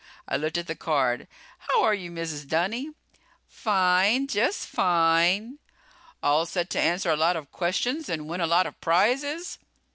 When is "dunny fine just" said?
2.47-4.65